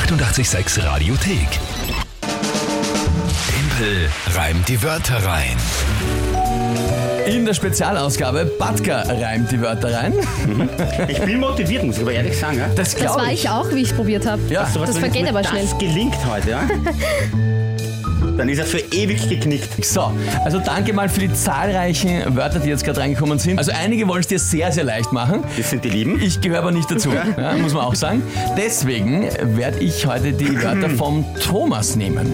886 0.00 0.84
Radiothek. 0.84 1.48
Tempel 3.48 4.10
reimt 4.34 4.68
die 4.68 4.82
Wörter 4.82 5.24
rein. 5.24 5.56
In 7.26 7.46
der 7.46 7.54
Spezialausgabe 7.54 8.44
Batka 8.58 9.00
reimt 9.08 9.50
die 9.50 9.60
Wörter 9.60 9.94
rein. 9.94 10.12
Ich 11.08 11.18
bin 11.20 11.40
motiviert, 11.40 11.82
muss 11.84 11.96
ich 11.96 12.02
aber 12.02 12.12
ehrlich 12.12 12.38
sagen. 12.38 12.58
Ja? 12.58 12.68
Das 12.76 12.94
Das 12.94 13.16
war 13.16 13.26
ich. 13.32 13.44
ich 13.44 13.48
auch, 13.48 13.70
wie 13.72 13.80
ich 13.82 13.88
es 13.90 13.96
probiert 13.96 14.26
habe. 14.26 14.42
Ja. 14.50 14.66
So 14.66 14.80
was, 14.80 14.88
das 14.90 14.96
wenn 14.96 15.04
vergeht 15.10 15.22
mir 15.22 15.30
aber 15.30 15.40
das 15.42 15.50
schnell. 15.50 15.66
gelingt 15.78 16.16
heute, 16.30 16.50
ja? 16.50 16.60
Dann 18.36 18.48
ist 18.48 18.58
er 18.58 18.64
für 18.64 18.78
ewig 18.78 19.28
geknickt. 19.28 19.84
So, 19.84 20.12
also 20.44 20.58
danke 20.58 20.92
mal 20.92 21.08
für 21.08 21.20
die 21.20 21.32
zahlreichen 21.32 22.36
Wörter, 22.36 22.58
die 22.58 22.68
jetzt 22.68 22.84
gerade 22.84 23.00
reingekommen 23.00 23.38
sind. 23.38 23.58
Also 23.58 23.72
einige 23.72 24.06
wollen 24.08 24.20
es 24.20 24.26
dir 24.26 24.38
sehr, 24.38 24.72
sehr 24.72 24.84
leicht 24.84 25.12
machen. 25.12 25.42
Das 25.56 25.70
sind 25.70 25.84
die 25.84 25.90
Lieben. 25.90 26.20
Ich 26.20 26.40
gehöre 26.40 26.58
aber 26.60 26.72
nicht 26.72 26.90
dazu, 26.90 27.10
ja, 27.12 27.56
muss 27.56 27.72
man 27.72 27.84
auch 27.84 27.94
sagen. 27.94 28.22
Deswegen 28.56 29.28
werde 29.56 29.78
ich 29.78 30.06
heute 30.06 30.32
die 30.32 30.62
Wörter 30.62 30.90
vom 30.90 31.24
Thomas 31.42 31.96
nehmen. 31.96 32.30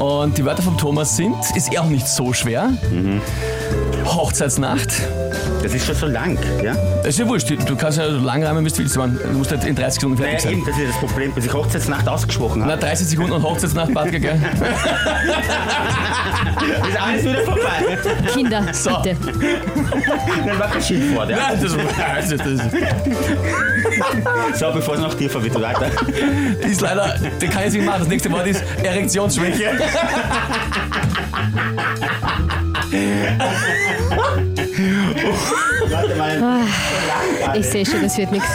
Und 0.00 0.38
die 0.38 0.44
Wörter 0.44 0.62
vom 0.62 0.78
Thomas 0.78 1.16
sind, 1.16 1.36
ist 1.54 1.72
eh 1.72 1.78
auch 1.78 1.88
nicht 1.88 2.06
so 2.06 2.32
schwer. 2.32 2.70
Hochzeitsnacht. 4.14 4.88
Das 5.62 5.74
ist 5.74 5.86
schon 5.86 5.94
so 5.94 6.06
lang, 6.06 6.38
ja? 6.62 6.74
Das 6.98 7.08
ist 7.08 7.18
ja 7.18 7.26
wurscht, 7.28 7.50
du 7.50 7.76
kannst 7.76 7.98
ja 7.98 8.10
so 8.10 8.18
lang 8.18 8.42
reimen, 8.44 8.64
wie 8.64 8.70
du 8.70 8.78
willst. 8.78 8.96
aber 8.96 9.08
Du 9.08 9.28
musst 9.38 9.50
halt 9.50 9.64
in 9.64 9.74
30 9.74 9.94
Sekunden 10.00 10.16
fertig 10.18 10.34
Naja, 10.44 10.44
sein. 10.44 10.52
eben, 10.52 10.64
das 10.66 10.78
ist 10.78 10.88
das 10.88 10.96
Problem, 10.98 11.32
bis 11.32 11.46
ich 11.46 11.52
Hochzeitsnacht 11.52 12.08
ausgesprochen 12.08 12.62
Na, 12.64 12.72
habe. 12.72 12.80
30 12.82 13.08
Sekunden 13.08 13.32
und 13.32 13.42
Hochzeitsnacht, 13.42 13.92
Badge, 13.92 14.20
gell? 14.20 14.40
Ist 16.88 17.00
alles 17.00 17.24
wieder 17.24 17.40
vorbei. 17.42 17.98
Kinder, 18.32 18.62
So. 18.72 18.90
bitte. 19.02 19.16
Dann 20.46 20.58
war 20.58 20.68
kein 20.68 20.82
Schimpfwort, 20.82 21.30
ja? 21.30 21.36
Nein, 21.36 21.58
das, 21.62 21.72
das, 22.38 22.60
das 24.50 24.58
So, 24.60 24.72
bevor 24.72 24.94
es 24.94 25.00
noch 25.00 25.14
tiefer 25.14 25.42
wird, 25.42 25.60
weiter. 25.60 25.86
ist 26.60 26.80
leider, 26.80 27.14
den 27.40 27.50
kann 27.50 27.64
ich 27.66 27.72
nicht 27.74 27.84
machen. 27.86 28.00
Das 28.00 28.08
nächste 28.08 28.30
Wort 28.30 28.46
ist 28.46 28.62
Erektionsschwäche. 28.82 29.70
Ich 37.54 37.66
sehe 37.66 37.86
schon, 37.86 38.02
das 38.02 38.16
wird 38.18 38.32
nichts. 38.32 38.48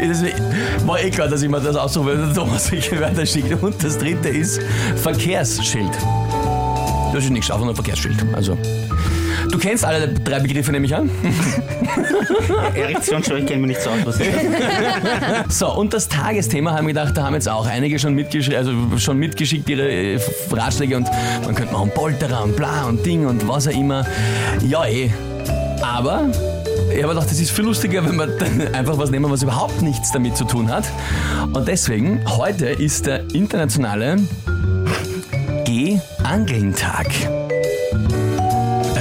Das 0.00 0.22
war 0.86 1.00
eh 1.00 1.10
klar, 1.10 1.28
dass 1.28 1.42
ich 1.42 1.48
mir 1.48 1.60
das 1.60 1.76
aussuche, 1.76 2.06
weil 2.06 2.16
der 2.16 2.34
Thomas 2.34 2.70
welche 2.70 3.00
Wörter 3.00 3.24
schickt. 3.24 3.62
Und 3.62 3.82
das 3.82 3.98
dritte 3.98 4.28
ist 4.28 4.60
Verkehrsschild. 4.96 5.92
Das 7.12 7.24
ist 7.24 7.30
nichts, 7.30 7.50
einfach 7.50 7.64
nur 7.64 7.72
ein 7.72 7.76
Verkehrsschild. 7.76 8.24
Also, 8.34 8.56
du 9.54 9.60
kennst 9.60 9.84
alle 9.84 10.08
drei 10.08 10.40
Begriffe, 10.40 10.72
nehme 10.72 10.86
ich 10.86 10.94
an. 10.94 11.08
Erektionsschwäche 12.74 13.46
kennen 13.46 13.62
wir 13.62 13.68
nicht 13.68 13.80
so 13.80 13.90
aus. 13.90 13.98
Was? 14.04 15.58
So, 15.58 15.72
und 15.72 15.94
das 15.94 16.08
Tagesthema 16.08 16.72
haben 16.72 16.88
wir 16.88 16.94
gedacht, 16.94 17.16
da 17.16 17.24
haben 17.24 17.34
jetzt 17.34 17.48
auch 17.48 17.66
einige 17.66 17.98
schon, 18.00 18.14
mitgesch 18.14 18.50
also 18.50 18.72
schon 18.98 19.16
mitgeschickt 19.18 19.68
ihre 19.70 20.18
Ratschläge 20.50 20.96
und 20.96 21.08
man 21.44 21.54
könnte 21.54 21.72
machen 21.72 21.90
Polterer 21.94 22.42
und 22.42 22.56
bla 22.56 22.86
und 22.86 23.06
Ding 23.06 23.26
und 23.26 23.46
was 23.46 23.68
auch 23.68 23.72
immer. 23.72 24.04
Ja, 24.66 24.86
eh. 24.86 25.12
Aber 25.82 26.26
ich 26.92 27.02
habe 27.02 27.14
gedacht, 27.14 27.30
das 27.30 27.38
ist 27.38 27.52
viel 27.52 27.64
lustiger, 27.64 28.04
wenn 28.04 28.16
wir 28.16 28.26
dann 28.26 28.74
einfach 28.74 28.98
was 28.98 29.10
nehmen, 29.10 29.30
was 29.30 29.44
überhaupt 29.44 29.82
nichts 29.82 30.10
damit 30.10 30.36
zu 30.36 30.44
tun 30.44 30.68
hat. 30.68 30.84
Und 31.52 31.68
deswegen, 31.68 32.20
heute 32.26 32.66
ist 32.66 33.06
der 33.06 33.22
internationale 33.32 34.16
Geh-Angeln-Tag. 35.64 37.06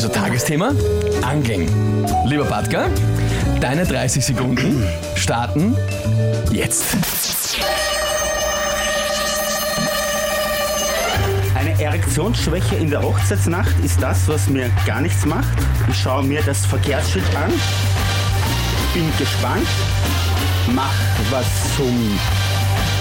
Also 0.03 0.19
Tagesthema, 0.19 0.73
Angeln. 1.21 2.05
Lieber 2.25 2.43
Batka, 2.43 2.89
deine 3.61 3.85
30 3.85 4.25
Sekunden 4.25 4.85
starten 5.15 5.77
jetzt. 6.51 6.83
Eine 11.55 11.81
Erektionsschwäche 11.81 12.75
in 12.75 12.89
der 12.89 13.01
Hochzeitsnacht 13.01 13.73
ist 13.81 14.03
das, 14.03 14.27
was 14.27 14.49
mir 14.49 14.69
gar 14.85 14.99
nichts 14.99 15.25
macht. 15.25 15.57
Ich 15.87 15.97
schaue 15.97 16.23
mir 16.23 16.41
das 16.43 16.65
Verkehrsschild 16.65 17.33
an, 17.37 17.53
bin 18.93 19.09
gespannt, 19.17 19.67
mach 20.75 20.91
was 21.29 21.45
zum 21.77 22.19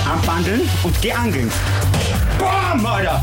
Anbandeln 0.09 0.61
und 0.85 1.03
geh 1.03 1.13
angeln. 1.13 1.51
Bam, 2.39 2.87
Alter! 2.87 3.21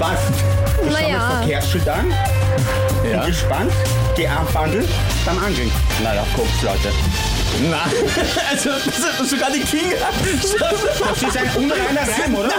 Was? 0.00 0.18
Ich 0.30 0.42
schau 0.78 0.84
mir 0.84 0.90
Naja. 0.92 1.18
das 1.18 1.38
Verkehrsschild 1.38 1.88
an, 1.88 2.14
bin 3.02 3.10
Ja. 3.12 3.24
gespannt, 3.26 3.72
geh 4.16 4.26
anbandeln, 4.28 4.88
dann 5.24 5.38
angeln. 5.38 5.70
Naja, 6.02 6.24
kommt's, 6.36 6.62
Leute. 6.62 6.92
Na, 7.70 7.78
also 8.50 8.70
das 8.70 9.20
ist 9.20 9.30
sogar 9.30 9.50
die 9.50 9.60
King. 9.60 9.92
Das 10.00 11.22
ist 11.22 11.36
ein 11.36 11.50
unreiner 11.56 12.02
Reim, 12.02 12.34
oder? 12.34 12.52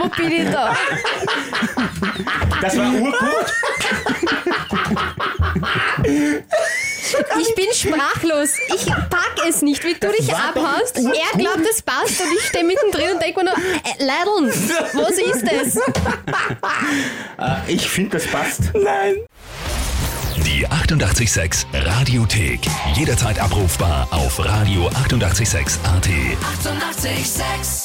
Wo 0.00 0.08
bin 0.08 0.32
ich 0.32 0.50
da? 0.50 0.74
Das 2.60 2.76
war 2.76 2.86
urgut. 2.86 3.46
Ich 7.38 7.54
bin 7.54 7.66
sprachlos. 7.72 8.50
Ich 8.74 8.86
pack 8.86 9.34
es 9.48 9.62
nicht, 9.62 9.84
wie 9.84 9.94
du 9.94 10.08
dich 10.10 10.34
abhaust. 10.34 10.96
Er 10.98 11.38
glaubt, 11.38 11.60
es 11.70 11.82
passt 11.82 12.20
und 12.20 12.32
ich 12.36 12.44
stehe 12.46 12.64
mittendrin 12.64 13.12
und 13.12 13.22
denke 13.22 13.40
mir 13.40 13.44
nur, 13.50 13.54
äh, 13.54 14.04
Leideln, 14.04 14.43
was 14.94 15.18
ist 15.18 15.44
das? 15.44 15.76
Äh, 17.38 17.72
Ich 17.72 17.88
finde, 17.88 18.18
das 18.18 18.26
passt. 18.26 18.72
Nein. 18.74 19.14
Die 20.44 20.66
886 20.66 21.66
Radiothek. 21.72 22.60
Jederzeit 22.94 23.38
abrufbar 23.40 24.08
auf 24.10 24.38
radio886.at. 24.40 24.96
886! 25.04 25.78
886 25.84 27.83